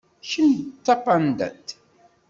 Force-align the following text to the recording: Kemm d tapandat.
Kemm 0.29 0.55
d 0.65 0.67
tapandat. 0.85 1.67